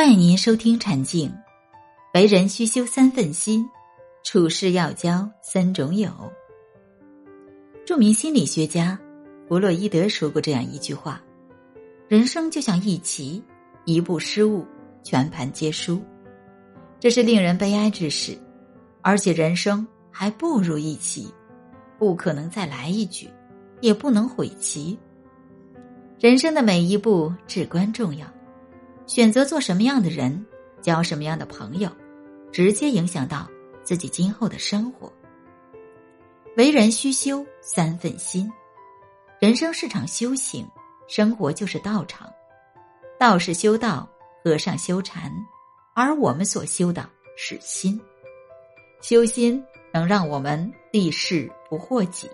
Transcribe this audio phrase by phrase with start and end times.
[0.00, 1.28] 欢迎您收听《禅静》，
[2.14, 3.68] 为人需修三分心，
[4.24, 6.10] 处事要交三种友。
[7.84, 8.98] 著名心理学家
[9.46, 11.20] 弗洛伊德说过这样一句话
[12.08, 13.44] ：“人生就像一棋，
[13.84, 14.64] 一步失误，
[15.02, 16.00] 全盘皆输。”
[16.98, 18.34] 这是令人悲哀之事。
[19.02, 21.30] 而且人生还不如一棋，
[21.98, 23.28] 不可能再来一局，
[23.82, 24.98] 也不能毁棋。
[26.18, 28.26] 人生的每一步至关重要。
[29.10, 30.46] 选择做什么样的人，
[30.80, 31.90] 交什么样的朋友，
[32.52, 33.50] 直接影响到
[33.82, 35.12] 自己今后的生活。
[36.56, 38.48] 为人须修三分心，
[39.40, 40.64] 人生是场修行，
[41.08, 42.32] 生活就是道场。
[43.18, 44.08] 道是修道，
[44.44, 45.32] 和尚修禅，
[45.92, 47.04] 而我们所修的
[47.36, 48.00] 是心。
[49.02, 49.60] 修心
[49.92, 52.30] 能让我们立事不祸己，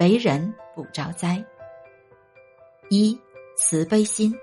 [0.00, 1.42] 为人不招灾。
[2.90, 3.18] 一
[3.56, 4.34] 慈悲心，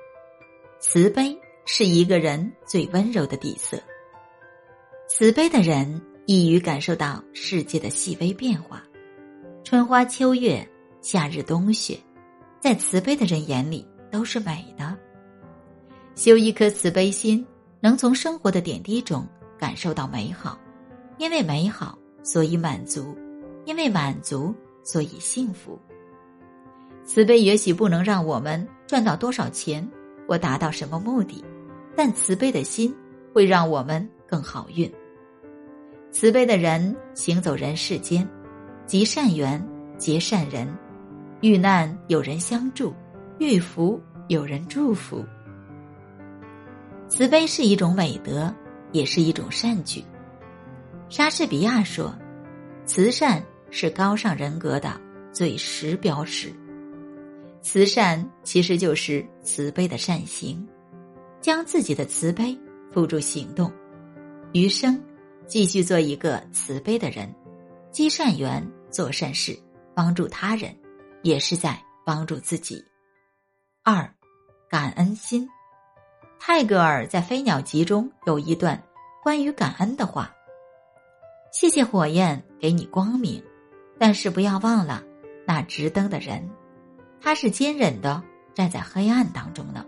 [0.80, 1.40] 慈悲。
[1.70, 3.78] 是一个人最温柔的底色。
[5.10, 8.82] 慈悲的人易于感受到世界的细微变化，
[9.66, 10.66] 春花秋月，
[11.02, 12.00] 夏日冬雪，
[12.62, 14.98] 在慈悲的人眼里都是美的。
[16.16, 17.46] 修一颗慈悲心，
[17.82, 19.28] 能从生活的点滴中
[19.60, 20.58] 感受到美好，
[21.18, 23.14] 因为美好，所以满足；
[23.66, 25.78] 因为满足，所以幸福。
[27.04, 29.86] 慈悲也许不能让我们赚到多少钱，
[30.26, 31.44] 或达到什么目的。
[31.98, 32.96] 但慈悲的心
[33.34, 34.90] 会让我们更好运。
[36.12, 38.26] 慈悲的人行走人世间，
[38.86, 39.62] 积善缘，
[39.98, 40.72] 结善人，
[41.42, 42.94] 遇难有人相助，
[43.40, 45.26] 遇福有人祝福。
[47.08, 48.54] 慈悲是一种美德，
[48.92, 50.04] 也是一种善举。
[51.10, 52.14] 莎士比亚说
[52.86, 55.02] ：“慈善是高尚人格的
[55.32, 56.54] 最实标识。”
[57.64, 60.68] 慈善其实就是慈悲的善行。
[61.48, 62.60] 将自己的慈悲
[62.92, 63.72] 付诸行动，
[64.52, 65.02] 余生
[65.46, 67.34] 继续做一个慈悲的人，
[67.90, 69.58] 积善缘，做善事，
[69.96, 70.76] 帮助他人，
[71.22, 72.84] 也是在帮助自己。
[73.82, 74.14] 二，
[74.70, 75.48] 感恩心。
[76.38, 78.84] 泰戈尔在《飞鸟集》中有一段
[79.24, 80.30] 关于感恩的话
[81.54, 83.42] ：“谢谢火焰给你光明，
[83.98, 85.02] 但是不要忘了
[85.46, 86.46] 那直灯的人，
[87.22, 88.22] 他是坚忍的
[88.54, 89.86] 站在黑暗当中呢。”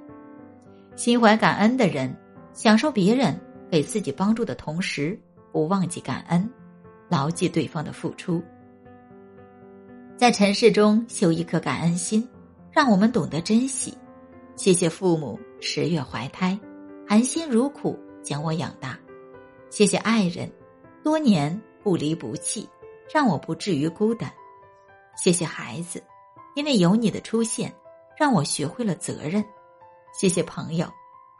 [0.99, 2.13] 心怀感恩的人，
[2.51, 3.33] 享受别人
[3.71, 5.17] 给自己帮助的同时，
[5.49, 6.51] 不忘记感恩，
[7.07, 8.43] 牢记对方的付出。
[10.17, 12.27] 在尘世中修一颗感恩心，
[12.69, 13.97] 让我们懂得珍惜。
[14.57, 16.59] 谢谢父母十月怀胎，
[17.07, 18.89] 含辛茹苦将我养大；
[19.69, 20.51] 谢谢爱人，
[21.01, 22.67] 多年不离不弃，
[23.09, 24.29] 让我不至于孤单；
[25.15, 26.03] 谢谢孩子，
[26.55, 27.73] 因为有你的出现，
[28.17, 29.41] 让我学会了责任。
[30.13, 30.87] 谢谢朋友，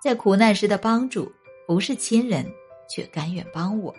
[0.02, 1.32] 在苦难时的帮助，
[1.68, 2.46] 不是亲人
[2.90, 3.94] 却甘愿帮我。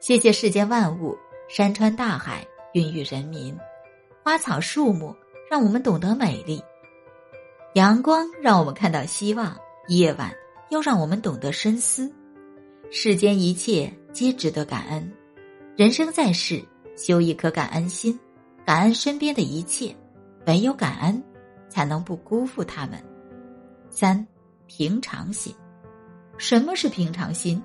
[0.00, 1.16] 谢谢世间万物，
[1.48, 3.56] 山川大海孕育人民，
[4.22, 5.14] 花草树木
[5.50, 6.62] 让我们懂得美丽，
[7.74, 9.56] 阳光让我们看到希望，
[9.88, 10.32] 夜晚
[10.70, 12.10] 又让我们懂得深思。
[12.90, 15.12] 世间一切皆值得感恩，
[15.76, 16.62] 人生在世，
[16.96, 18.18] 修一颗感恩心，
[18.64, 19.94] 感恩身边的一切，
[20.46, 21.22] 唯有感恩，
[21.68, 22.98] 才能不辜负他们。
[24.00, 24.24] 三，
[24.68, 25.52] 平常心。
[26.36, 27.60] 什么是平常心？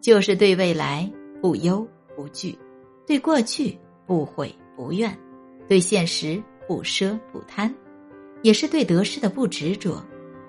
[0.00, 1.10] 就是对未来
[1.42, 2.56] 不忧不惧，
[3.04, 3.76] 对过去
[4.06, 5.18] 不悔不怨，
[5.68, 7.74] 对现实不奢不贪，
[8.42, 10.00] 也是对得失的不执着。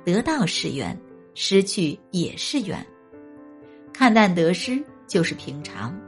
[0.03, 0.95] 得到是缘，
[1.33, 2.85] 失去也是缘。
[3.91, 5.99] 看淡得失就是平常。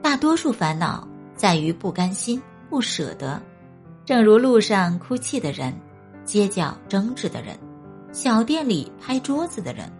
[0.00, 3.42] 大多数烦恼在于不甘心、不舍得。
[4.04, 5.74] 正如路上哭泣的人。
[6.30, 7.58] 街角争执的人，
[8.12, 9.90] 小店里拍桌子的人，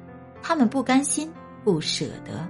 [0.40, 1.28] 他们不甘心，
[1.64, 2.48] 不舍得。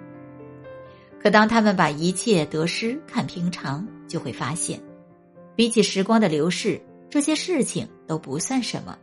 [1.19, 4.79] 可当他们把一切得失看平常，就会发现，
[5.57, 8.99] 比起时光的流逝，这些事情都不算什么。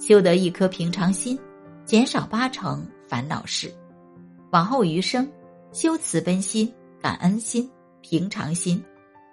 [0.00, 1.38] 修得一颗平常心，
[1.84, 3.70] 减少八成烦恼事。
[4.52, 5.30] 往后余生，
[5.70, 6.72] 修慈悲心、
[7.02, 8.82] 感恩心、平常心，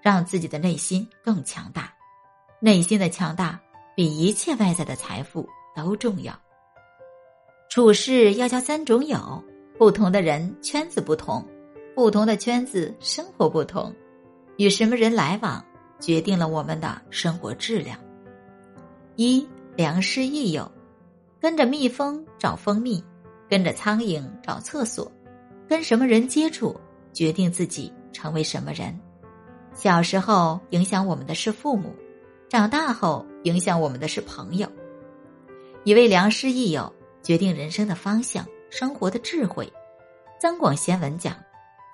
[0.02, 1.94] 让自己的内心更强大。
[2.60, 3.58] 内心的强大。
[3.96, 6.38] 比一切外在的财富都重要。
[7.70, 9.44] 处事要交三种友，
[9.78, 11.46] 不同的人圈子不同，
[11.96, 13.94] 不同的圈子生活不同，
[14.58, 15.64] 与什么人来往，
[16.00, 17.98] 决定了我们的生活质量。
[19.16, 20.70] 一良师益友，
[21.40, 23.04] 跟着蜜蜂找蜂蜜，
[23.50, 25.12] 跟着苍蝇找厕所，
[25.68, 26.76] 跟什么人接触，
[27.14, 28.98] 决定自己成为什么人。
[29.74, 31.94] 小时候影响我们的是父母。
[32.48, 34.68] 长大后，影响我们的是朋友。
[35.84, 39.72] 一位良师益友，决定人生的方向、生活的智慧。
[40.42, 41.36] 增广贤文讲：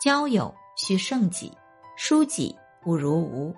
[0.01, 1.51] 交友需胜己，
[1.97, 3.53] 疏己不如无。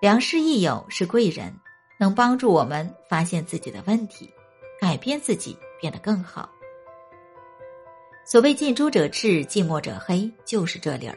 [0.00, 1.54] 良师益友是贵人，
[2.00, 4.28] 能帮助我们发现自己的问题，
[4.80, 6.50] 改变自己，变得更好。
[8.24, 11.16] 所谓近朱者赤，近墨者黑，就是这理儿。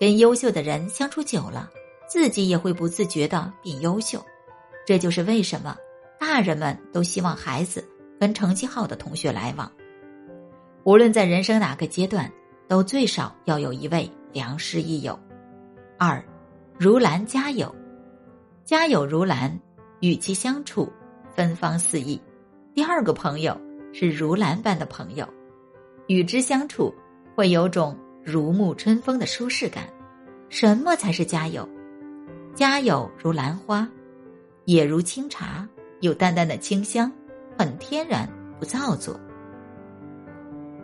[0.00, 1.70] 跟优秀的人相处久了，
[2.08, 4.24] 自己也会不自觉的变优秀。
[4.86, 5.76] 这就是为什么
[6.18, 7.84] 大人们都希望孩子
[8.18, 9.70] 跟成绩好的同学来往。
[10.84, 12.30] 无论在人生哪个阶段，
[12.68, 15.18] 都最少要有一位良师益友。
[15.98, 16.24] 二，
[16.78, 17.74] 如兰家友，
[18.64, 19.60] 家友如兰，
[20.00, 20.88] 与其相处，
[21.34, 22.20] 芬芳四溢。
[22.72, 23.60] 第二个朋友
[23.92, 25.28] 是如兰般的朋友。
[26.06, 26.94] 与之相处，
[27.34, 29.88] 会有种如沐春风的舒适感。
[30.48, 31.68] 什么才是家友？
[32.54, 33.88] 家友如兰花，
[34.66, 35.66] 也如清茶，
[36.00, 37.10] 有淡淡的清香，
[37.56, 38.28] 很天然，
[38.58, 39.18] 不造作。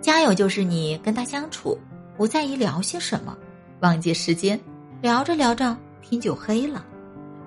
[0.00, 1.76] 家友就是你跟他相处，
[2.17, 3.37] 不在意聊些什么，
[3.81, 4.58] 忘记时间，
[5.00, 6.84] 聊着聊着天就黑了，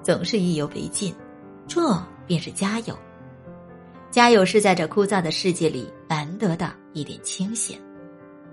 [0.04, 1.16] 总是意犹未尽，
[1.68, 1.82] 这
[2.28, 2.98] 便是家友。
[4.12, 7.80] 家友是在这枯燥的世界里难得的一点清闲，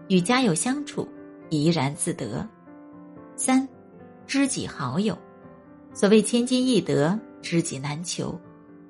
[0.08, 1.08] 与家友相处
[1.50, 2.48] 怡然自得。
[3.36, 3.68] 三，
[4.26, 5.18] 知己好友，
[5.92, 8.38] 所谓千金易得，知己难求。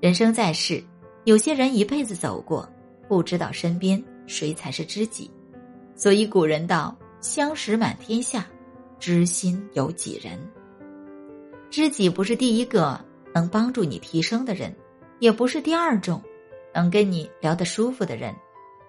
[0.00, 0.82] 人生在世，
[1.24, 2.68] 有些人一辈子走过，
[3.08, 5.30] 不知道身边谁才是知己。
[5.96, 8.46] 所以古人道：“相识满天下，
[9.00, 10.38] 知心有几人？”
[11.70, 13.00] 知己不是第一个
[13.34, 14.74] 能帮助你提升的人，
[15.20, 16.22] 也不是第二种。
[16.74, 18.34] 能跟你聊得舒服的人，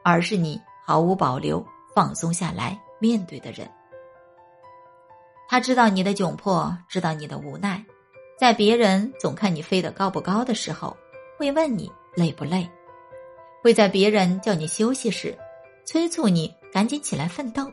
[0.04, 1.62] 而是你毫无保留
[1.94, 3.69] 放松下来面对的人。
[5.50, 7.83] 他知道你的窘迫，知道你的无奈，
[8.44, 10.98] 在别人总看你飞得高不高的时候，
[11.38, 12.68] 会问你累不累；
[13.62, 15.34] 会在别人叫你休息时，
[15.86, 17.63] 催促你赶紧起来奋斗；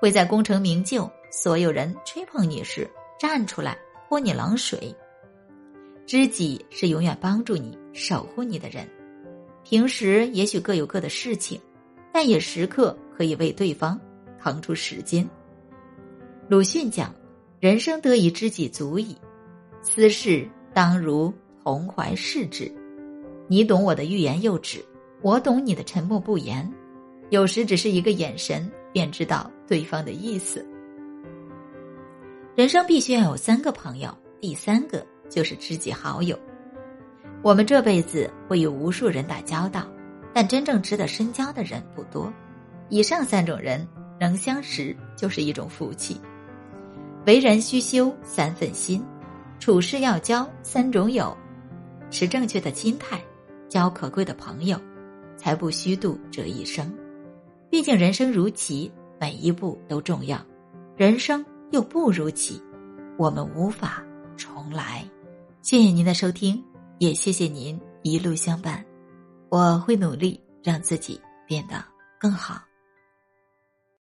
[0.00, 3.78] 会在功成名就、所有人吹捧你时站出来
[4.08, 4.92] 泼你冷水。
[6.04, 8.84] 知己是永远帮助你、守护你的人。
[9.62, 11.60] 平时也许各有各的事情，
[12.12, 14.00] 但也时刻可以为对方
[14.36, 15.24] 腾出时间。
[16.48, 17.14] 鲁迅讲
[17.62, 19.16] ：“人生得一知己足矣，
[19.82, 21.32] 私事当如
[21.64, 22.72] 同怀视之。
[23.48, 24.82] 你懂我的欲言又止，
[25.20, 26.72] 我懂你的沉默不言。
[27.30, 30.64] 有时只是一个眼神，便知道对方的意思。
[32.54, 36.38] 人生必须要有三个朋友，第三个就是知己好友。”
[37.42, 39.88] 我们这辈子会与无数人打交道，
[40.32, 42.32] 但真正值得深交的人不多。
[42.88, 43.84] 以上三种人
[44.20, 46.20] 能相识，就是一种福气。
[47.26, 49.02] 为人须修三份心，
[49.62, 51.32] 处事要交三种友，
[52.10, 53.22] 持正确的心态，
[53.68, 54.76] 交可贵的朋友，
[55.36, 56.92] 才不虚度这一生。
[57.70, 60.36] 毕竟人生如棋，每一步都重要。
[60.96, 62.60] 人生又不如棋，
[63.16, 64.02] 我们无法
[64.36, 65.08] 重来。
[65.60, 66.60] 谢谢您的收听。
[66.98, 68.84] 也谢谢您一路相伴，
[69.48, 71.84] 我会努力让自己变得
[72.18, 72.60] 更好。